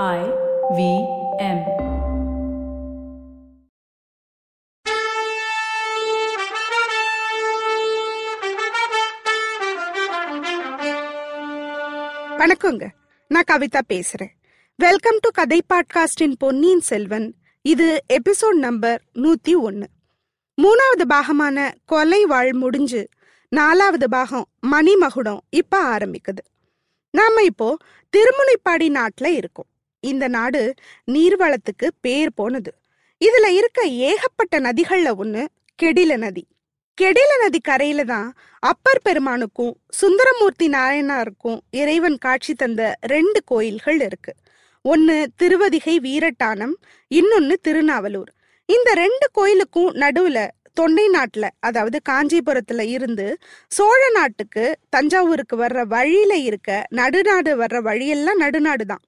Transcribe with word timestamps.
I 0.00 0.20
V 0.76 0.82
M. 1.38 1.58
வணக்கங்க. 12.38 12.88
நான் 13.28 13.42
கவிதா 13.52 13.80
பேசுறேன். 13.88 14.30
வெல்கம் 14.76 15.18
டு 15.20 15.30
கதை 15.30 15.62
பாட்காஸ்டின் 15.74 16.32
பொன்னியின் 16.38 16.80
செல்வன். 16.80 17.34
இது 17.62 18.04
எபிசோட் 18.12 18.58
நம்பர் 18.58 19.02
நூத்தி 19.14 19.56
ஒன்னு. 19.60 19.88
மூணாவது 20.62 21.04
பாகமான 21.08 21.74
கொலை 21.84 22.24
வாழ் 22.24 22.52
முடிஞ்சு 22.52 23.08
நாலாவது 23.48 24.08
பாகம் 24.08 24.48
மணிமகுடம் 24.70 25.38
இப்ப 25.50 25.98
ஆரம்பிக்குது. 25.98 26.42
நாம 27.10 27.42
இப்போ 27.42 27.76
திருமுனைப்பாடி 28.16 28.88
நாட்டுல 28.88 29.26
இருக்கோம். 29.26 29.70
இந்த 30.02 30.24
நாடு 30.28 30.62
நீர்வளத்துக்கு 31.08 31.88
பேர் 32.00 32.32
போனது. 32.34 32.70
இதுல 33.20 33.46
இருக்க 33.58 33.80
ஏகப்பட்ட 34.08 34.54
நதிகள்ல 34.60 35.10
ஒண்ணு 35.22 35.42
கெடில 35.78 36.16
நதி. 36.16 36.42
கெடில 36.98 37.32
நதி 37.42 37.60
கரையில 37.60 38.04
தான் 38.04 38.28
அப்பர் 38.62 39.04
பெருமானுக்கும் 39.04 39.74
சுந்தரமூர்த்தி 40.00 40.66
நாராயணாருக்கும் 40.68 41.58
இறைவன் 41.70 42.18
காட்சி 42.18 42.54
தந்த 42.54 42.82
ரெண்டு 43.04 43.40
கோயில்கள் 43.44 44.00
இருக்கு. 44.00 44.32
ஒன்னு 44.84 45.16
திருவதிகை 45.36 45.94
வீரட்டானம் 46.00 46.74
இன்னொன்னு 47.10 47.56
திருநாவலூர். 47.66 48.32
இந்த 48.68 48.90
ரெண்டு 48.94 49.26
கோயிலுக்கும் 49.32 49.94
நடுவுல 49.94 50.40
தொண்டை 50.74 51.06
நாட்டுல 51.14 51.46
அதாவது 51.60 51.96
காஞ்சிபுரத்துல 52.10 52.82
இருந்து 52.88 53.26
சோழ 53.70 54.02
நாட்டுக்கு 54.10 54.64
தஞ்சாவூருக்கு 54.88 55.56
வர்ற 55.56 55.80
வழியில 55.86 56.32
இருக்க 56.48 56.70
நடுநாடு 56.90 57.52
வர்ற 57.62 57.80
வழியெல்லாம் 57.88 58.36
நடுநாடு 58.36 58.84
தான் 58.86 59.02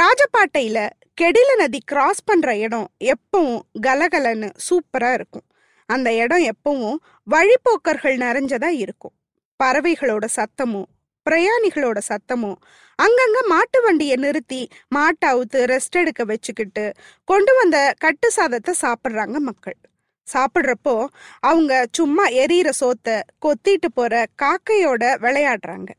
ராஜபாட்டையில 0.00 0.78
கெடில 1.20 1.50
நதி 1.56 1.80
கிராஸ் 1.84 2.24
பண்ற 2.24 2.56
இடம் 2.56 2.88
எப்பவும் 3.14 3.60
கலகலன்னு 3.86 4.48
சூப்பரா 4.66 5.10
இருக்கும். 5.12 5.44
அந்த 5.88 6.08
இடம் 6.14 6.44
எப்பவும் 6.52 6.96
வழிப்போக்கர்கள் 7.30 8.16
நிறைஞ்சதா 8.24 8.70
இருக்கும். 8.84 9.14
பறவைகளோட 9.60 10.24
சத்தமும் 10.38 10.88
பிரயாணிகளோட 11.26 11.98
சத்தமும் 12.08 12.58
அங்கங்க 12.98 13.38
மாட்டு 13.46 13.78
வண்டியை 13.82 14.16
நிறுத்தி 14.16 14.60
மாட்டை 14.94 15.26
அவுத்து 15.32 15.60
ரெஸ்ட் 15.72 15.98
எடுக்க 16.00 16.24
வச்சுக்கிட்டு 16.24 16.84
கொண்டு 17.24 17.54
வந்த 17.54 17.78
கட்டு 17.98 18.30
சாதத்தை 18.30 18.74
சாப்பிட்றாங்க 18.80 19.38
மக்கள். 19.48 19.78
சாப்பிட்றப்போ 20.26 20.96
அவங்க 21.40 21.72
சும்மா 21.92 22.26
எரியிற 22.42 22.70
சோத்தை 22.80 23.16
கொத்திட்டு 23.44 23.90
போற 23.94 24.24
காக்கையோட 24.42 25.02
விளையாடுறாங்க. 25.24 25.90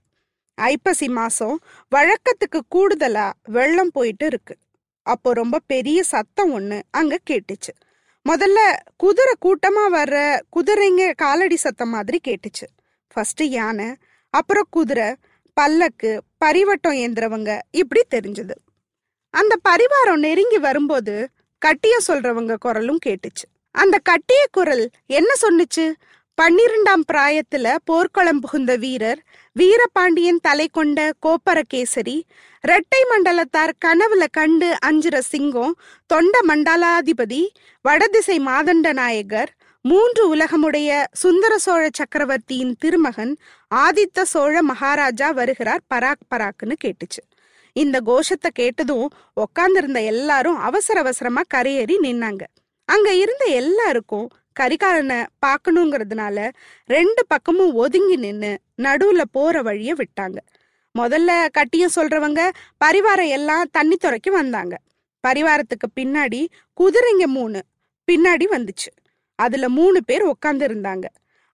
ஐப்பசி 0.57 1.07
மாசம் 1.07 1.59
வழக்கத்துக்கு 1.95 2.59
கூடுதலா 2.75 3.31
வெள்ளம் 3.43 3.91
போயிட்டு 3.91 4.25
இருக்கு. 4.25 4.57
அப்போ 5.03 5.33
ரொம்ப 5.33 5.59
பெரிய 5.67 6.03
சத்தம் 6.03 6.59
ஒண்ணு 6.59 6.81
அங்க 6.91 7.17
கேட்டுச்சு. 7.29 7.73
முதல்ல 8.29 8.57
குதிரை 8.97 9.33
கூட்டமா 9.41 9.83
வர்ற 9.91 10.39
குதிரைங்க 10.55 11.13
காலடி 11.15 11.55
சத்தம் 11.55 11.89
மாதிரி 11.89 12.19
கேட்டுச்சு. 12.27 12.65
ஃபர்ஸ்ட் 13.13 13.41
யானை 13.41 13.95
அப்புறம் 14.29 14.67
குதிரை 14.69 15.15
பல்லக்கு 15.53 16.21
பரிவட்டம் 16.45 16.97
ஏந்திரவங்க 17.03 17.59
இப்படி 17.71 18.01
தெரிஞ்சது. 18.15 18.55
அந்த 19.29 19.55
பரிவாரம் 19.69 20.17
நெருங்கி 20.17 20.57
வரும்போது 20.57 21.29
கட்டிய 21.57 21.97
சொல்றவங்க 22.07 22.55
குரலும் 22.55 22.99
கேட்டுச்சு. 23.05 23.47
அந்த 23.71 23.97
கட்டிய 24.03 24.45
குரல் 24.51 24.89
என்ன 25.05 25.33
சொன்னுச்சு? 25.41 25.93
பன்னிரெண்டாம் 26.41 27.01
பிராயத்துல 27.13 27.75
போர்க்களம் 27.85 28.39
புகுந்த 28.39 28.75
வீரர் 28.75 29.23
வீரபாண்டியன் 29.59 30.39
தலை 30.41 30.67
கொண்ட 30.71 30.99
கோப்பரகேசரி 31.25 32.15
இரட்டை 32.63 32.99
மண்டலத்தார் 33.11 33.73
கனவுல 33.85 34.23
கண்டு 34.31 34.67
அஞ்சுற 34.85 35.17
சிங்கம் 35.19 35.73
தொண்ட 36.13 36.39
மண்டலாதிபதி 36.47 37.41
வடதிசை 37.81 38.37
மாதண்ட 38.39 38.93
நாயகர் 38.93 39.51
மூன்று 39.85 40.23
உலகமுடைய 40.35 40.89
சுந்தர 41.13 41.53
சோழ 41.57 41.83
சக்கரவர்த்தியின் 41.93 42.75
திருமகன் 42.79 43.33
ஆதித்த 43.75 44.21
சோழ 44.23 44.61
மகாராஜா 44.61 45.29
வருகிறார் 45.31 45.83
பராக் 45.93 46.25
பராக்னு 46.31 46.75
கேட்டுச்சு. 46.83 47.21
இந்த 47.75 47.97
கோஷத்தை 47.99 48.51
கேட்டதும் 48.53 49.07
உக்காந்துருந்த 49.43 50.01
எல்லாரும் 50.05 50.57
அவசர 50.59 50.99
அவசரமா 50.99 51.43
கரையேறி 51.53 51.95
நின்னாங்க. 52.03 52.43
அங்க 52.89 53.09
இருந்த 53.15 53.45
எல்லாருக்கும் 53.61 54.27
கரிகாலனை 54.59 55.19
பார்க்கணுங்கிறதுனால 55.45 56.37
ரெண்டு 56.85 57.21
பக்கமும் 57.27 57.73
ஒதுங்கி 57.83 58.15
நின்னு 58.15 58.51
நடுவுல 58.81 59.21
போற 59.31 59.61
வழிய 59.61 59.91
விட்டாங்க. 59.93 60.37
முதல்ல 60.95 61.31
கட்டியம் 61.57 61.95
சொல்றவங்க 61.95 62.41
பரிவாரம் 62.85 63.31
எல்லாம் 63.37 63.69
தண்ணி 63.71 63.95
துறைக்கு 63.95 64.31
வந்தாங்க. 64.31 64.75
பரிவாரத்துக்கு 65.23 65.87
பின்னாடி 65.99 66.41
குதிரைங்க 66.77 67.25
மூணு 67.37 67.59
பின்னாடி 68.07 68.45
வந்துச்சு. 68.55 68.91
அதுல 69.39 69.65
மூணு 69.69 69.99
பேர் 70.03 70.25
உட்கார்ந்து 70.33 70.65
இருந்தாங்க 70.67 71.05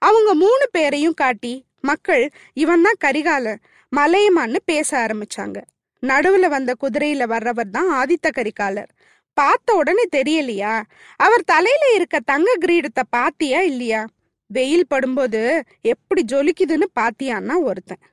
அவங்க 0.02 0.32
மூணு 0.34 0.66
பேரையும் 0.72 1.20
காட்டி 1.22 1.54
மக்கள் 1.90 2.24
இவன் 2.64 2.82
தான் 2.82 3.02
கரிகாலன் 3.06 3.62
மலையமான்னு 3.92 4.60
பேச 4.66 4.90
ஆரம்பிச்சாங்க. 5.06 5.58
நடுவுல 6.04 6.46
வந்த 6.54 6.72
குதிரையில 6.84 7.24
வர்றவர் 7.34 7.70
தான் 7.70 7.90
ஆதித்த 8.00 8.28
கரிகாலர். 8.38 8.90
பார்த்த 9.34 9.76
உடனே 9.76 10.06
தெரியலையா? 10.16 10.74
அவர் 11.20 11.44
தலையில 11.44 11.94
இருக்க 11.94 12.20
தங்க 12.20 12.50
கிரீடத்தை 12.66 13.04
பாத்தியா 13.10 13.62
இல்லையா? 13.62 14.02
வெயில் 14.50 14.90
படும்போது 14.94 15.42
எப்படி 15.82 16.22
ஜொலிக்குதுன்னு 16.34 16.88
பாத்தியான்னா 17.00 17.56
ஒருத்தன். 17.62 18.04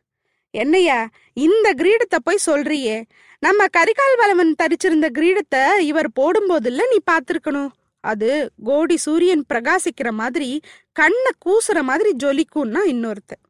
என்னையா 0.54 1.08
இந்த 1.32 1.66
கிரீடத்தை 1.74 2.18
போய் 2.24 2.46
சொல்றியே? 2.46 2.96
நம்ம 3.42 3.66
கரிகால் 3.76 4.16
வளவன் 4.16 4.54
தரிச்சிருந்த 4.62 5.08
கிரீடத்தை 5.18 5.62
இவர் 5.80 6.08
போடும்போதில்ல 6.20 6.82
நீ 6.92 6.98
பார்த்துருக்கணும் 7.10 7.70
அது 8.04 8.28
கோடி 8.64 8.96
சூரியன் 8.96 9.44
பிரகாசிக்கிற 9.48 10.10
மாதிரி 10.10 10.48
கண்ணை 10.92 11.32
கூசுற 11.46 11.78
மாதிரி 11.82 12.10
ஜொலிக்கும்னா 12.24 12.82
இன்னொருத்தன். 12.92 13.42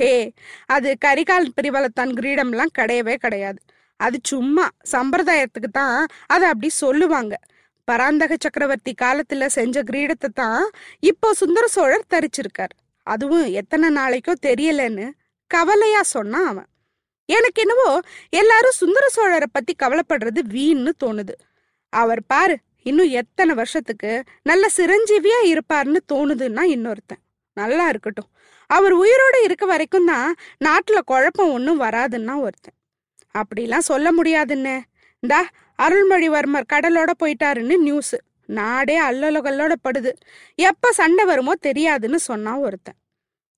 ஹே 0.00 0.32
அது 0.66 0.88
கரிகால் 1.04 1.46
பிரிவலத்தான் 1.56 2.12
கிரீடம்லாம் 2.18 2.72
கிடையவே 2.78 3.14
கிடையாது. 3.14 3.58
அது 4.04 4.16
சும்மா 4.30 4.64
சம்பிரதாயத்துக்கு 4.94 5.70
தான் 5.72 5.98
அதை 6.34 6.46
அப்படி 6.52 6.70
சொல்லுவாங்க. 6.84 7.34
பராந்தக 7.88 8.36
சக்கரவர்த்தி 8.44 8.92
காலத்துல 9.02 9.46
செஞ்ச 9.56 9.82
கிரீடத்தை 9.90 10.28
தான் 10.42 10.62
இப்போ 11.10 11.28
சுந்தர 11.34 11.64
சோழர் 11.76 12.10
தரிச்சிருக்கார். 12.14 12.74
அதுவும் 13.06 13.46
எத்தனை 13.60 13.88
நாளைக்கோ 13.98 14.32
தெரியலன்னு 14.48 15.06
கவலையா 15.50 16.00
சொன்னான் 16.14 16.48
அவன். 16.52 16.68
எனக்கு 17.28 17.58
என்னவோ 17.64 17.90
எல்லாரும் 18.40 18.78
சுந்தர 18.82 19.04
சோழரை 19.16 19.48
பத்தி 19.52 19.72
கவலைப்படுறது 19.82 20.40
வீண்னு 20.54 20.92
தோணுது. 21.04 21.34
அவர் 21.92 22.22
பாரு 22.32 22.56
இன்னும் 22.90 23.12
எத்தனை 23.20 23.52
வருஷத்துக்கு 23.60 24.10
நல்ல 24.50 24.64
சிரஞ்சீவியா 24.76 25.38
இருப்பார்னு 25.52 26.00
தோணுதுன்னா 26.12 26.64
இன்னொருத்தன். 26.74 27.22
நல்லா 27.56 27.84
இருக்கட்டும். 27.92 28.30
அவர் 28.70 28.94
உயிரோட 29.02 29.36
இருக்க 29.46 29.64
வரைக்கும் 29.72 30.08
தான் 30.12 30.28
நாட்டுல 30.66 30.98
குழப்பம் 31.10 31.52
ஒன்றும் 31.56 31.82
வராதுன்னா 31.86 32.34
ஒருத்தன். 32.46 32.76
அப்படிலாம் 33.38 33.88
சொல்ல 33.92 34.12
முடியாதுன்னு. 34.12 34.80
இந்தா 35.22 35.40
அருள்மொழிவர்மர் 35.82 36.70
கடலோட 36.72 37.10
போயிட்டாருன்னு 37.22 37.76
நியூஸ் 37.76 38.16
நாடே 38.46 39.00
அல்லலகல்லோட 39.00 39.72
படுது. 39.88 40.12
எப்ப 40.54 40.92
சண்டை 40.92 41.24
வருமோ 41.24 41.52
தெரியாதுன்னு 41.66 42.14
சொன்னான் 42.14 42.56
ஒருத்தன். 42.56 42.98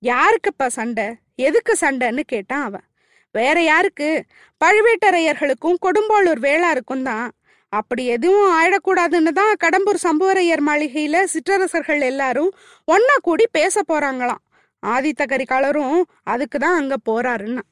யாருக்குப்பா 0.03 0.67
சண்டை? 0.67 1.07
எதுக்கு 1.35 1.73
சண்டைன்னு 1.81 2.21
கேட்டான் 2.21 2.65
அவன். 2.65 2.87
வேற 3.35 3.63
யாருக்கு? 3.63 4.25
பழுவேட்டரையர்களுக்கும் 4.65 5.81
கொடும்போளூர் 5.87 6.41
வேளாருக்கும் 6.41 7.03
தான். 7.03 7.31
அப்படி 7.73 8.07
எதுவும் 8.07 8.53
ஆயிடக்கூடாதுன்னு 8.53 9.33
தான் 9.33 9.53
கடம்பூர் 9.65 9.99
சம்புவரையர் 10.03 10.63
மாளிகையில 10.67 11.17
சிற்றரசர்கள் 11.25 12.01
எல்லாரும் 12.01 12.51
ஒன்னா 12.93 13.17
கூடி 13.23 13.45
பேச 13.51 13.83
போறாங்களாம். 13.93 14.43
ஆதித்த 14.87 15.23
கரிகாலரும் 15.25 16.03
அதுக்கு 16.23 16.59
தான் 16.59 16.77
அங்க 16.77 16.97
போறாருன்னா. 17.11 17.65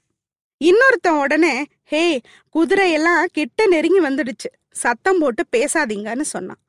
இன்னொருத்தன் 0.64 1.18
உடனே 1.20 1.64
ஹே 1.84 2.20
குதிரையெல்லாம் 2.54 3.24
கிட்ட 3.32 3.66
நெருங்கி 3.66 4.00
வந்துடுச்சு. 4.00 4.48
சத்தம் 4.70 5.18
போட்டு 5.18 5.44
பேசாதீங்கன்னு 5.56 6.20
சொன்னான். 6.20 6.60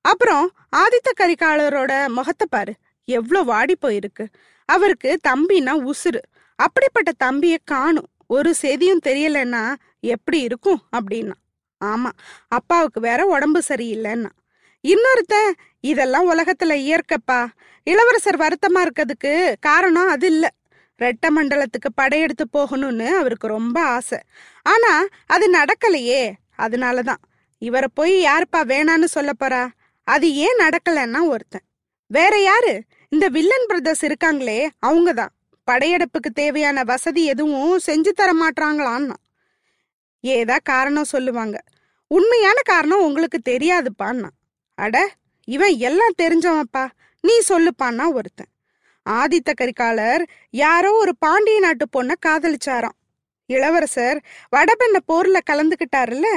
அப்புறம் 0.00 0.50
ஆதித்த 0.76 1.08
கரிகாலரோட 1.20 1.92
முகத்தை 2.08 2.46
பாரு. 2.50 2.74
எவ்வளோ 3.08 3.42
வாடி 3.42 3.76
போயிருக்கு. 3.82 4.24
அவருக்கு 4.68 5.18
தம்பினா 5.28 5.90
உசுறு. 5.90 6.20
அப்படிப்பட்ட 6.58 7.10
தம்பியை 7.18 7.58
காணும். 7.64 8.08
ஒரு 8.26 8.54
செய்தியும் 8.54 9.04
தெரியலன்னா 9.06 9.74
எப்படி 10.00 10.40
இருக்கும்? 10.40 10.80
அப்படின்னா 10.96 11.36
ஆமா 11.84 12.10
அப்பாவுக்கு 12.48 13.00
வேற 13.00 13.20
உடம்பு 13.26 13.62
சரியில்லைன்னா. 13.68 14.30
இன்னொருத்தன் 14.84 15.50
இதெல்லாம் 15.80 16.26
உலகத்துல 16.32 16.72
இயற்கைப்பா. 16.86 17.40
இளவரசர் 17.86 18.38
வருத்தமா 18.38 18.80
இருக்கிறதுக்கு 18.86 19.54
காரணம் 19.60 20.08
அது 20.08 20.26
இல்ல. 20.26 20.44
ரெட்ட 20.98 21.26
மண்டலத்துக்கு 21.36 21.90
படையெடுத்து 21.94 22.44
போகணும்னு 22.52 23.06
அவருக்கு 23.06 23.46
ரொம்ப 23.48 23.80
ஆசை. 23.80 24.18
ஆனா 24.62 25.06
அது 25.26 25.50
நடக்கலையே. 25.52 26.32
அதனால 26.56 27.02
தான் 27.02 27.20
இவரை 27.58 27.88
போய் 27.94 28.24
யாருப்பா 28.24 28.56
வேணான்னு 28.56 29.04
சொல்ல 29.04 29.32
போறா? 29.44 29.68
அது 30.04 30.34
ஏன் 30.34 30.58
நடக்கலன்னா 30.58 31.20
ஒருத்தன். 31.26 31.66
வேற 32.06 32.42
யாரு? 32.42 32.82
இந்த 33.08 33.28
வில்லன் 33.28 33.66
பிரதர்ஸ் 33.66 34.04
இருக்காங்களே 34.04 34.68
அவங்க 34.78 35.12
தான் 35.12 35.32
படையெடுப்புக்கு 35.70 36.30
தேவையான 36.34 36.84
வசதி 36.84 37.24
எதுவும் 37.24 37.78
செஞ்சு 37.86 38.12
தர 38.14 38.30
மாட்டாங்களான்னா 38.32 39.16
ஏதா 40.20 40.56
காரணம் 40.62 41.04
சொல்லுவாங்க. 41.04 41.56
உண்மையான 42.06 42.60
காரணம் 42.64 43.02
உங்களுக்கு 43.02 43.38
தெரியாதுப்பான்னா. 43.44 44.28
அட 44.74 45.10
இவன் 45.44 45.76
எல்லாம் 45.78 46.18
தெரிஞ்சவன்ப்பா. 46.22 46.84
நீ 47.20 47.34
சொல்லுப்பான்னா 47.48 48.12
ஒருத்தன். 48.12 48.50
ஆதித்த 49.10 49.50
கரிகாலர் 49.60 50.22
யாரோ 50.50 50.92
ஒரு 50.92 51.16
பாண்டிய 51.18 51.58
நாட்டு 51.60 51.86
பொண்ணை 51.92 52.14
காதலிச்சாராம். 52.26 52.96
இளவரசர் 53.46 54.18
வடபெண்ண 54.56 54.96
போர்ல 55.12 55.38
கலந்துக்கிட்டாருல்ல 55.50 56.28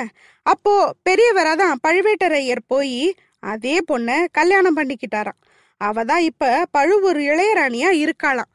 அப்போ 0.46 0.94
பெரியவராதான் 1.10 1.76
பழுவேட்டரையர் 1.88 2.68
போய் 2.68 3.16
அதே 3.40 3.80
பொண்ணை 3.92 4.28
கல்யாணம் 4.32 4.78
பண்ணிக்கிட்டாராம். 4.78 5.40
அவ 5.78 6.04
தான் 6.04 6.22
இப்ப 6.22 6.66
பழுவூர் 6.72 7.18
இளையராணியா 7.18 7.90
இருக்காளாம். 8.04 8.52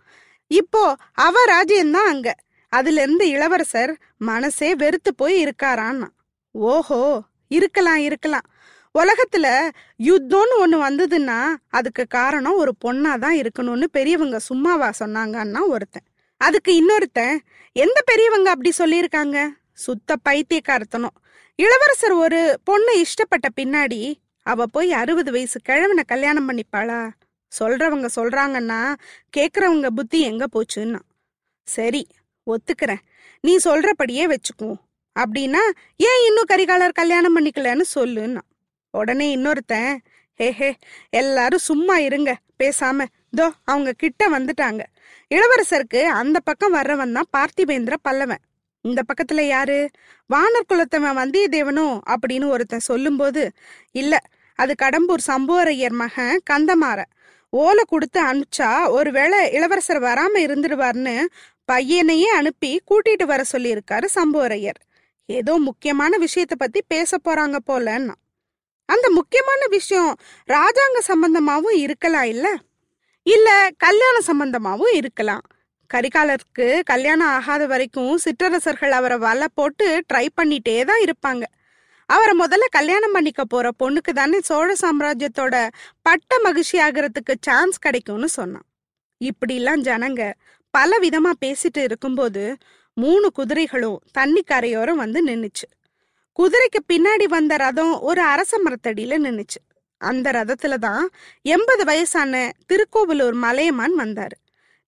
இப்போ 0.46 0.96
அவ 1.14 1.37
ராஜ்யம்தான் 1.49 2.08
அங்க. 2.08 2.34
அதுல 2.69 3.02
இருந்து 3.02 3.28
இளவரசர் 3.28 3.93
மனசே 4.19 4.75
வெறுத்து 4.75 5.14
போய் 5.14 5.37
இருக்காரான்னா. 5.44 6.08
ஓஹோ 6.50 7.20
இருக்கலாம் 7.49 7.96
இருக்கலாம். 7.96 8.46
உலகத்துல 8.94 9.46
யுத்தம்னு 10.08 10.55
ஒண்ணு 10.64 10.76
வந்ததுன்னா 10.87 11.38
அதுக்கு 11.69 12.05
காரணம் 12.08 12.58
ஒரு 12.62 12.73
பொண்ணா 12.85 13.12
தான் 13.19 13.37
இருக்கணும்னு 13.37 13.87
பெரியவங்க 13.91 14.38
சும்மாவா 14.49 14.88
சொன்னாங்கன்னா 14.99 15.62
ஒருத்தன். 15.69 16.06
அதுக்கு 16.41 16.70
இன்னொருத்தன் 16.81 17.37
எந்த 17.73 17.99
பெரியவங்க 18.05 18.49
அப்படி 18.50 18.73
சொல்லியிருக்காங்க? 18.79 19.38
சுத்த 19.73 20.17
பைத்தியக்காரத்தனும். 20.29 21.17
இளவரசர் 21.58 22.14
ஒரு 22.25 22.41
பொண்ணை 22.70 22.94
இஷ்டப்பட்ட 23.05 23.49
பின்னாடி 23.61 24.00
அவ 24.43 24.67
போய் 24.67 24.93
அறுபது 24.93 25.31
வயசு 25.32 25.58
கிழவனை 25.61 26.05
கல்யாணம் 26.06 26.49
பண்ணிப்பாளா? 26.49 27.00
சொல்றவங்க 27.52 28.06
சொல்றாங்கன்னா 28.19 28.81
கேக்குறவங்க 29.37 29.88
புத்தி 29.99 30.20
எங்க 30.20 30.44
போச்சுன்னா? 30.55 31.00
சரி 31.69 32.02
ஒத்துக்கிறேன். 32.46 33.02
நீ 33.41 33.52
சொல்றபடியே 33.64 34.25
வச்சுக்குவோம் 34.32 34.81
அப்படின்னா 35.17 35.62
ஏன் 36.08 36.23
இன்னும் 36.26 36.50
கரிகாலர் 36.52 37.00
கல்யாணம் 37.00 37.37
பண்ணிக்கலன்னு 37.37 37.85
சொல்லுன்னா? 37.94 38.43
உடனே 38.94 39.26
இன்னொருத்தன் 39.37 39.96
ஹே 40.41 40.49
ஹே 40.52 40.70
எல்லாரும் 41.11 41.67
சும்மா 41.69 41.96
இருங்க 41.99 42.31
பேசாம. 42.58 43.05
தோ 43.37 43.46
அவங்க 43.64 43.91
கிட்ட 43.93 44.23
வந்துட்டாங்க. 44.38 44.82
இளவரசருக்கு 45.31 46.00
அந்த 46.02 46.38
பக்கம் 46.41 46.75
வர்றவன் 46.75 47.17
தான் 47.17 47.31
பார்த்திபேந்திர 47.37 47.94
பல்லவன். 48.08 48.43
இந்த 48.85 49.00
பக்கத்துல 49.08 49.41
யாரு? 49.41 49.79
வானர் 50.35 50.69
குலத்தவன் 50.69 51.19
வந்தியத்தேவனோ? 51.20 51.87
அப்படின்னு 52.11 52.49
ஒருத்தன் 52.49 52.88
சொல்லும்போது 52.91 53.43
இல்ல 53.93 54.14
அது 54.58 54.75
கடம்பூர் 54.82 55.23
சம்புவரையர் 55.26 55.96
மகன் 56.02 56.43
கந்தமாற 56.50 57.00
ஓலை 57.52 57.85
கொடுத்து 57.87 58.20
அனுப்பிச்சா 58.23 58.70
ஒருவேளை 58.91 59.38
இளவரசர் 59.52 60.02
வராம 60.02 60.35
இருந்துடுவார்னு 60.38 61.17
பையனையே 61.73 62.31
அனுப்பி 62.38 62.70
கூட்டிட்டு 62.88 63.25
வர 63.25 63.43
சொல்லியிருக்காரு 63.52 64.06
சம்புவரையர். 64.14 64.81
ஏதோ 65.29 65.52
முக்கியமான 65.58 66.19
விஷயத்த 66.19 66.55
பத்தி 66.58 66.81
பேச 66.87 67.17
போறாங்க 67.25 67.58
போலன்னா. 67.67 68.14
அந்த 68.88 69.10
முக்கியமான 69.10 69.66
விஷயம் 69.66 70.12
ராஜாங்க 70.48 70.98
சம்பந்தமாவும் 71.08 71.76
இருக்கலாம் 71.76 72.22
இல்ல? 72.22 72.46
இல்ல 73.26 73.70
கல்யாண 73.78 74.16
சம்பந்தமாவும் 74.26 74.94
இருக்கலாம். 74.94 75.44
கரிகாலருக்கு 75.94 76.81
கல்யாணம் 76.82 77.28
ஆகாத 77.28 77.66
வரைக்கும் 77.66 78.19
சிற்றரசர்கள் 78.19 78.90
அவரை 78.90 79.19
வலை 79.19 79.46
போட்டு 79.54 80.04
ட்ரை 80.12 80.26
பண்ணிட்டே 80.36 80.84
தான் 80.84 81.02
இருப்பாங்க. 81.04 81.44
அவரை 82.08 82.34
முதல்ல 82.38 82.64
கல்யாணம் 82.70 83.12
பண்ணிக்க 83.12 83.44
போற 83.44 83.70
பொண்ணுக்கு 83.78 84.12
தானே 84.12 84.40
சோழ 84.40 84.75
சாம்ராஜ்யத்தோட 84.81 85.69
பட்ட 86.02 86.38
மகிழ்ச்சி 86.38 86.78
ஆகிறதுக்கு 86.78 87.34
சான்ஸ் 87.40 87.78
கிடைக்கும்னு 87.78 88.28
சொன்னான். 88.28 88.66
இப்படிலாம் 89.20 89.84
ஜனங்க 89.88 90.32
பல 90.75 90.98
விதமா 90.98 91.32
பேசிட்டு 91.44 91.82
இருக்கும்போது 91.82 92.56
மூணு 92.96 93.31
குதிரைகளும் 93.32 93.98
தண்ணி 94.12 94.42
கரையோரம் 94.42 94.96
வந்து 94.96 95.20
நின்னுச்சு. 95.26 95.66
குதிரைக்கு 96.38 96.81
பின்னாடி 96.92 97.26
வந்த 97.28 97.56
ரதம் 97.56 98.00
ஒரு 98.00 98.22
அரச 98.22 98.58
மரத்தடியில 98.58 99.16
நின்னுச்சு. 99.25 99.60
அந்த 100.00 100.31
ரதத்துல 100.31 100.75
தான் 100.75 101.04
எண்பது 101.42 101.84
வயசான 101.84 102.50
திருக்கோவிலூர் 102.66 103.36
மலையமான் 103.44 103.94
வந்தாரு. 103.98 104.36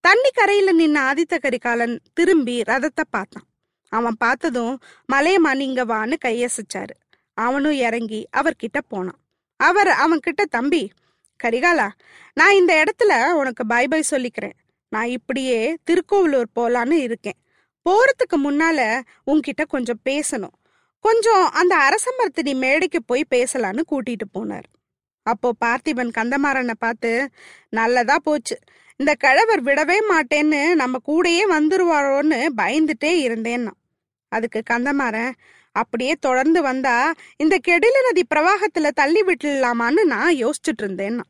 தண்ணி 0.00 0.30
கரையில 0.30 0.72
நின்ன 0.80 0.96
ஆதித்த 1.10 1.38
கரிகாலன் 1.38 2.00
திரும்பி 2.12 2.56
ரதத்தை 2.60 3.04
பார்த்தான். 3.10 3.46
அவன் 3.92 4.16
பார்த்ததும் 4.18 4.74
மலையமான் 5.06 5.60
இங்க 5.60 5.84
வான்னு 5.84 6.16
கையசிச்சாரு. 6.24 6.94
அவனும் 7.34 7.78
இறங்கி 7.86 8.28
அவர்கிட்ட 8.36 8.78
போனான். 8.88 9.20
அவர் 9.60 9.88
அவன்கிட்ட 9.88 10.42
தம்பி 10.50 10.90
கரிகாலா 11.44 11.88
நான் 12.34 12.54
இந்த 12.54 12.72
இடத்துல 12.82 13.32
உனக்கு 13.32 13.66
பை 13.66 13.88
பை 13.88 14.02
சொல்லிக்கிறேன். 14.10 14.56
நான் 14.88 15.06
இப்படியே 15.06 15.76
திருக்கோவிலூர் 15.90 16.54
போலான்னு 16.60 16.98
இருக்கேன். 17.08 17.38
போறதுக்கு 17.86 18.36
முன்னால 18.36 19.00
உன்கிட்ட 19.26 19.62
கொஞ்சம் 19.68 20.00
பேசணும். 20.04 20.56
கொஞ்சம் 21.06 21.44
அந்த 21.50 21.74
அரசமர்த்தினி 21.76 22.20
மரத்தடி 22.20 22.54
மேடைக்கு 22.54 23.02
போய் 23.02 23.30
பேசலான்னு 23.34 23.82
கூட்டிட்டு 23.90 24.26
போனார். 24.36 24.66
அப்போ 25.22 25.48
பார்த்திபன் 25.64 26.10
கந்தமாறனை 26.18 26.74
பார்த்து 26.78 27.28
நல்லதா 27.68 28.16
போச்சு. 28.18 28.58
இந்த 28.96 29.14
கழவர் 29.14 29.62
விடவே 29.62 29.98
மாட்டேன்னு 30.10 30.74
நம்ம 30.74 30.98
கூடயே 31.08 31.44
வந்துருவாரோன்னு 31.54 32.38
பயந்துட்டே 32.56 33.12
இருந்தேன்னா. 33.26 33.72
அதுக்கு 34.28 34.62
கந்தமாறன் 34.70 35.32
அப்படியே 35.72 36.14
தொடர்ந்து 36.20 36.62
வந்தா 36.62 37.12
இந்த 37.36 37.58
கெடில 37.68 37.96
நதி 38.06 38.22
பிரவாகத்துல 38.34 38.90
தள்ளி 38.94 39.22
விட்டுலாமான்னு 39.22 40.04
நான் 40.04 40.34
யோசிச்சுட்டு 40.34 40.82
இருந்தேன்னா. 40.82 41.24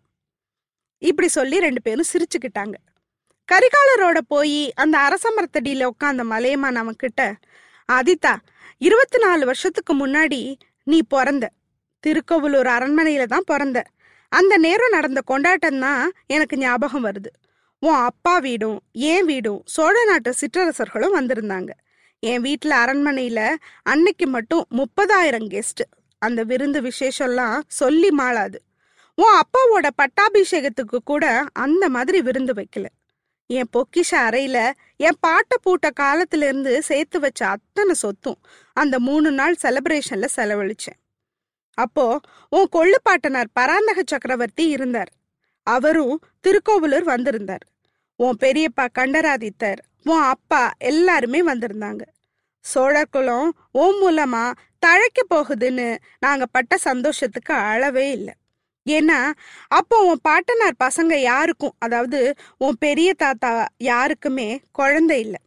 இப்படி 0.98 1.28
சொல்லி 1.28 1.58
ரெண்டு 1.58 1.82
பேரும் 1.82 2.10
சிரிச்சுக்கிட்டாங்க. 2.12 2.74
கரிகாலரோட 3.52 4.18
போய் 4.28 4.72
அந்த 4.74 4.98
அரசமரத்தடியில 4.98 5.90
உட்காந்த 5.90 6.24
மலையமான் 6.24 6.76
அவன் 6.76 7.02
கிட்ட 7.04 7.34
ஆதித்தா 7.92 8.36
இருபத்தி 8.80 9.18
நாலு 9.18 9.44
வருஷத்துக்கு 9.44 10.06
முன்னாடி 10.06 10.54
நீ 10.84 10.98
பிறந்த. 11.08 11.50
திருக்கோவிலூர் 12.06 12.66
அரண்மனையில 12.66 13.24
தான் 13.24 13.46
பிறந்த. 13.46 13.84
அந்த 14.28 14.58
நேரம் 14.58 14.90
நடந்த 14.90 15.20
கொண்டாட்டம் 15.20 15.78
தான் 15.78 16.12
எனக்கு 16.26 16.56
ஞாபகம் 16.56 17.04
வருது. 17.04 17.30
உன் 17.78 17.94
அப்பா 17.94 18.38
வீடும் 18.38 18.80
என் 18.92 19.24
வீடும் 19.24 19.62
சோழ 19.64 20.04
நாட்டு 20.04 20.34
சிற்றரசர்களும் 20.40 21.16
வந்திருந்தாங்க. 21.16 21.70
என் 22.20 22.42
வீட்டுல 22.42 22.72
அரண்மனையில 22.84 23.54
அன்னைக்கு 23.82 24.26
மட்டும் 24.26 24.66
முப்பதாயிரம் 24.70 25.48
கெஸ்ட் 25.48 25.82
அந்த 26.18 26.42
விருந்து 26.42 26.80
விசேஷம்லாம் 26.80 27.60
சொல்லி 27.66 28.08
மாளாது. 28.08 28.58
உன் 29.14 29.34
அப்பாவோட 29.40 29.86
பட்டாபிஷேகத்துக்கு 30.02 30.98
கூட 31.04 31.44
அந்த 31.52 31.88
மாதிரி 31.88 32.22
விருந்து 32.22 32.52
வைக்கல. 32.52 32.86
என் 33.46 33.68
பொக்கிஷ 33.72 34.10
அறையில 34.12 34.58
என் 34.96 35.18
பாட்ட 35.26 35.54
பூட்ட 35.64 35.86
காலத்துல 36.00 36.42
இருந்து 36.42 36.82
சேர்த்து 36.82 37.20
வச்ச 37.20 37.46
அத்தனை 37.46 37.94
சொத்தும் 37.94 38.38
அந்த 38.76 38.96
மூணு 39.08 39.30
நாள் 39.30 39.56
செலப்ரேஷன்ல 39.62 40.26
செலவழிச்சேன். 40.36 40.98
அப்போ 41.78 42.06
உன் 42.56 42.68
கொள்ளு 42.76 42.98
பாட்டனார் 43.02 43.50
பராந்தக 43.52 44.00
சக்கரவர்த்தி 44.04 44.64
இருந்தார். 44.68 45.10
அவரும் 45.66 46.16
திருக்கோவிலூர் 46.44 47.06
வந்திருந்தார். 47.12 47.64
உன் 48.20 48.36
பெரியப்பா 48.44 48.84
கண்டராதித்தர் 48.98 49.80
உன் 50.04 50.24
அப்பா 50.34 50.62
எல்லாருமே 50.90 51.40
வந்திருந்தாங்க. 51.46 52.02
சோழர் 52.64 53.12
குலம் 53.14 53.50
மூலமா 54.02 54.44
தழைக்க 54.86 55.20
போகுதுன்னு 55.34 55.88
நாங்க 56.24 56.44
பட்ட 56.46 56.74
சந்தோஷத்துக்கு 56.88 57.54
அளவே 57.72 58.06
இல்லை. 58.10 58.34
ஏன்னா 58.86 59.18
அப்போ 59.78 59.96
உன் 60.08 60.20
பாட்டனார் 60.22 60.80
பசங்க 60.84 61.14
யாருக்கும் 61.30 61.76
அதாவது 61.78 62.20
உன் 62.64 62.76
பெரிய 62.78 63.10
தாத்தா 63.14 63.50
யாருக்குமே 63.90 64.48
குழந்தை 64.72 65.18
இல்லை. 65.20 65.40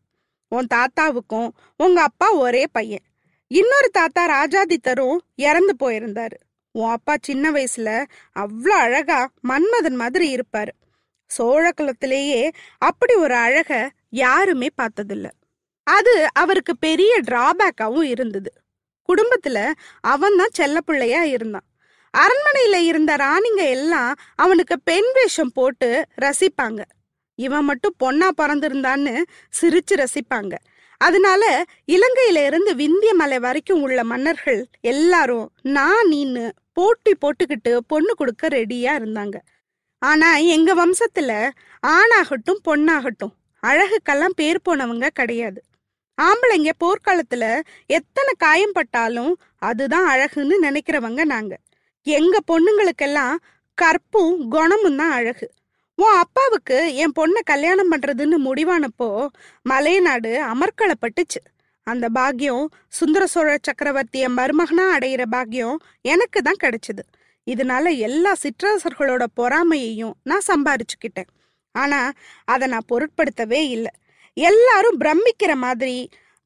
உன் 0.51 0.71
தாத்தாவுக்கும் 0.75 1.49
உங்க 1.83 1.99
அப்பா 2.01 2.27
ஒரே 2.45 2.63
பையன். 2.77 3.05
இன்னொரு 3.51 3.89
தாத்தா 3.89 4.23
ராஜாதித்தரும் 4.29 5.17
இறந்து 5.35 5.73
போயிருந்தாரு. 5.79 6.37
உன் 6.71 6.89
அப்பா 6.89 7.15
சின்ன 7.21 7.51
வயசுல 7.51 8.05
அவ்வளோ 8.39 8.75
அழகா 8.85 9.29
மன்மதன் 9.47 9.95
மாதிரி 9.95 10.35
இருப்பாரு. 10.35 10.73
சோழ 11.25 11.71
குலத்திலேயே 11.71 12.51
அப்படி 12.77 13.13
ஒரு 13.13 13.33
அழக 13.33 13.91
யாருமே 14.09 14.67
பார்த்ததில்ல. 14.81 15.27
அது 15.83 16.27
அவருக்கு 16.33 16.77
பெரிய 16.77 17.21
டிராபேக்காவும் 17.21 18.03
இருந்தது. 18.03 18.51
குடும்பத்துல 19.09 19.71
அவன் 20.01 20.35
தான் 20.35 20.53
செல்ல 20.53 20.81
பிள்ளையா 20.81 21.23
இருந்தான். 21.23 21.67
அரண்மனையில 22.13 22.75
இருந்த 22.75 23.15
ராணிங்க 23.15 23.63
எல்லாம் 23.69 24.13
அவனுக்கு 24.35 24.79
பெண் 24.79 25.11
வேஷம் 25.13 25.51
போட்டு 25.53 26.05
ரசிப்பாங்க. 26.21 26.81
இவன் 27.35 27.65
மட்டும் 27.65 27.95
பொண்ணா 28.03 28.29
பிறந்திருந்தான்னு 28.37 29.21
சிரிச்சு 29.61 29.93
ரசிப்பாங்க. 29.95 30.55
அதனால 31.01 31.43
இலங்கையில 31.87 32.45
இருந்து 32.45 32.71
விந்திய 32.75 33.11
மலை 33.13 33.39
வரைக்கும் 33.39 33.81
உள்ள 33.81 34.03
மன்னர்கள் 34.03 34.59
எல்லாரும் 34.81 35.45
நான் 35.61 36.09
நீன்னு 36.11 36.45
போட்டி 36.73 37.13
போட்டுக்கிட்டு 37.21 37.77
பொண்ணு 37.87 38.13
கொடுக்க 38.15 38.47
ரெடியா 38.47 38.93
இருந்தாங்க. 38.99 39.37
ஆனா 40.01 40.37
எங்க 40.37 40.69
வம்சத்துல 40.81 41.31
ஆணாகட்டும் 41.87 42.61
பொண்ணாகட்டும் 42.69 43.33
அழகுக்கெல்லாம் 43.63 44.35
பேர் 44.35 44.65
போனவங்க 44.69 45.07
கிடையாது. 45.13 45.59
ஆம்பளைங்க 46.17 46.71
போர்க்காலத்துல 46.83 47.45
எத்தனை 47.87 48.33
காயம் 48.37 48.71
பட்டாலும் 48.71 49.33
அதுதான் 49.57 50.07
அழகுன்னு 50.09 50.55
நினைக்கிறவங்க 50.61 51.23
நாங்க. 51.25 51.55
எங்க 52.03 52.37
பொண்ணுங்களுக்கெல்லாம் 52.51 53.35
கற்பும் 53.77 54.47
குணமும் 54.49 54.97
தான் 54.97 55.11
அழகு. 55.11 55.47
உன் 56.01 56.17
அப்பாவுக்கு 56.23 56.75
என் 56.95 57.13
பொண்ணை 57.19 57.41
கல்யாணம் 57.43 57.89
பண்றதுன்னு 57.91 58.37
முடிவானப்போ 58.47 59.07
மலையநாடு 59.69 60.31
அமர்க்களப்பட்டுச்சு. 60.51 61.39
அந்த 61.87 62.05
பாக்கியம் 62.09 62.65
சுந்தர 62.87 63.23
சோழ 63.27 63.55
சக்கரவர்த்திய 63.67 64.25
மருமகனா 64.37 64.85
அடையிற 64.95 65.23
பாக்கியம் 65.29 65.77
எனக்கு 66.01 66.41
தான் 66.41 66.61
கிடைச்சது. 66.63 67.03
இதனால 67.47 67.97
எல்லா 68.07 68.31
சிற்றரசர்களோட 68.43 69.25
பொறாமையையும் 69.39 70.15
நான் 70.23 70.47
சம்பாரிச்சுக்கிட்டேன். 70.47 71.29
ஆனா 71.75 71.99
அதை 72.45 72.67
நான் 72.67 72.89
பொருட்படுத்தவே 72.91 73.61
இல்லை. 73.75 73.93
எல்லாரும் 74.33 74.99
பிரமிக்கிற 74.99 75.53
மாதிரி 75.65 75.97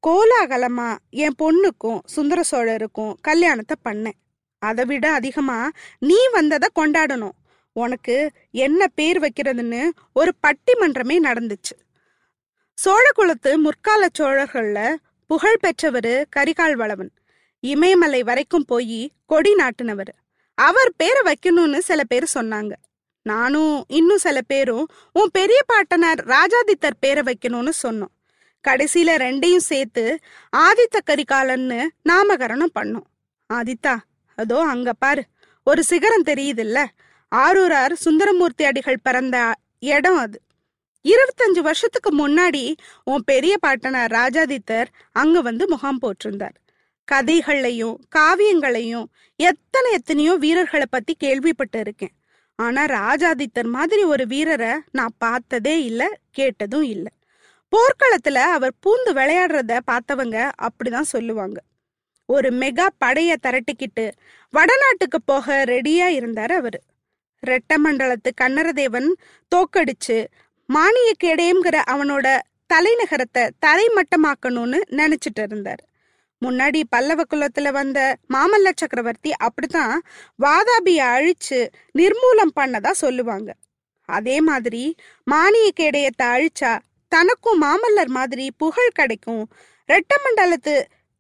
கோலாகலமா 0.04 0.90
என் 1.26 1.40
பொண்ணுக்கும் 1.44 2.02
சுந்தர 2.16 2.42
சோழருக்கும் 2.52 3.14
கல்யாணத்தை 3.22 3.78
பண்ணேன். 3.90 4.20
அதை 4.62 4.84
விட 4.86 5.06
அதிகமா 5.12 5.60
நீ 6.00 6.20
வந்ததை 6.32 6.70
கொண்டாடணும். 6.80 7.38
உனக்கு 7.74 8.32
என்ன 8.52 8.88
பேர் 8.88 9.20
வைக்கிறதுன்னு 9.20 9.90
ஒரு 10.14 10.32
பட்டிமன்றமே 10.48 11.18
நடந்துச்சு. 11.24 11.76
சோழகுலத்து 12.86 13.58
முற்கால 13.58 14.08
சோழர்கள்ல 14.20 14.96
புகழ் 15.28 15.60
பெற்றவர் 15.60 16.28
கரிகால் 16.36 16.74
வளவன். 16.74 17.12
இமயமலை 17.60 18.24
வரைக்கும் 18.24 18.66
போய் 18.66 19.12
கொடி 19.26 19.54
நாட்டினவர். 19.54 20.14
அவர் 20.54 20.92
பேரை 20.98 21.22
வைக்கணும்னு 21.26 21.78
சில 21.78 22.04
பேர் 22.04 22.32
சொன்னாங்க. 22.34 22.72
நானும் 23.22 23.86
இன்னும் 23.88 24.18
சில 24.18 24.42
பேரும் 24.42 24.88
உன் 25.14 25.30
பெரிய 25.32 25.60
பாட்டனார் 25.66 26.26
ராஜாதித்தர் 26.26 27.00
பேரை 27.00 27.24
வைக்கணும்னு 27.24 27.72
சொன்னோம். 27.84 28.14
கடைசியில 28.68 29.16
ரெண்டையும் 29.18 29.66
சேர்த்து 29.72 30.20
ஆதித்த 30.58 30.98
கரிகாலன்னு 31.06 31.88
நாமகரணம் 32.10 32.76
பண்ணோம். 32.80 33.08
ஆதித்தா 33.54 33.98
அதோ 34.36 34.66
அங்க 34.68 34.94
பாரு. 34.94 35.24
ஒரு 35.64 35.84
சிகரம் 35.84 36.26
தெரியுதுல்ல? 36.26 36.86
ஆரூரார் 37.36 37.94
சுந்தரமூர்த்தி 37.94 38.64
அடிகள் 38.64 39.04
பிறந்த 39.04 39.54
இடம் 39.80 40.18
அது. 40.18 40.42
இருபத்தஞ்சு 41.06 41.60
வருஷத்துக்கு 41.60 42.12
முன்னாடி 42.20 42.76
உன் 43.04 43.24
பெரிய 43.26 43.58
பாட்டனார் 43.58 44.12
ராஜாதித்தர் 44.12 44.86
அங்க 45.12 45.42
வந்து 45.42 45.68
முகாம் 45.70 46.00
போட்டிருந்தார் 46.02 46.58
கதைகள்லையும் 47.12 47.96
காவியங்களையும் 48.16 49.06
எத்தனை 49.36 49.92
எத்தனையோ 49.92 50.34
வீரர்களை 50.34 50.86
பத்தி 50.90 51.14
கேள்விப்பட்டு 51.14 51.80
இருக்கேன். 51.80 52.14
ஆனா 52.56 52.86
ராஜாதித்தர் 52.86 53.70
மாதிரி 53.70 54.04
ஒரு 54.04 54.28
வீரரை 54.28 54.74
நான் 54.92 55.16
பார்த்ததே 55.18 55.84
இல்லை 55.84 56.08
கேட்டதும் 56.32 56.84
இல்லை. 56.84 57.12
போர்க்களத்துல 57.72 58.34
அவர் 58.34 58.74
பூந்து 58.86 59.12
விளையாடுறத 59.12 59.80
பார்த்தவங்க 59.92 60.52
அப்படிதான் 60.62 61.12
சொல்லுவாங்க. 61.14 61.60
ஒரு 62.26 62.50
மெகா 62.50 62.88
படைய 63.06 63.36
திரட்டிக்கிட்டு 63.42 64.12
வடநாட்டுக்கு 64.54 65.20
போக 65.26 65.64
ரெடியா 65.66 66.08
இருந்தார் 66.08 66.52
அவரு. 66.52 66.82
ரெட்டமண்டலத்து 67.50 68.30
கண்ணரதேவன் 68.42 69.10
தோக்கடிச்சு 69.56 70.18
மானியக்கேடயம்ங்கிற 70.70 71.78
அவனோட 71.94 72.28
தலைநகரத்தை 72.74 73.44
தரைமட்டமாக்கணும்னு 73.66 74.80
நினைச்சிட்டு 74.92 75.42
இருந்தார். 75.44 75.82
முன்னாடி 76.42 76.80
பல்லவ 76.90 77.24
குலத்துல 77.30 77.72
வந்த 77.72 78.00
மாமல்ல 78.34 78.70
சக்கரவர்த்தி 78.76 79.32
அப்படித்தான் 79.38 79.94
வாதாபிய 80.44 81.02
அழிச்சு 81.16 81.60
நிர்மூலம் 82.00 82.56
பண்ணதா 82.60 82.92
சொல்லுவாங்க. 82.92 83.52
அதே 84.10 84.42
மாதிரி 84.42 84.96
மானியக்கேடயத்தை 85.32 86.26
அழிச்சா 86.36 86.72
தனக்கும் 87.08 87.62
மாமல்லர் 87.62 88.12
மாதிரி 88.18 88.52
புகழ் 88.58 88.98
கிடைக்கும் 89.00 89.44
ரெட்டமண்டலத்து 89.90 90.76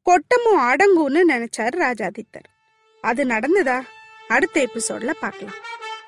கொட்டமும் 0.07 0.61
அடங்கும்னு 0.69 1.21
நினைச்சார் 1.27 1.75
ராஜாதித்தர். 1.83 2.47
அது 3.03 3.25
நடந்ததா? 3.25 3.77
அடுத்த 4.27 4.67
எபிசோட்ல 4.67 5.11
பார்க்கலாம். 5.19 5.59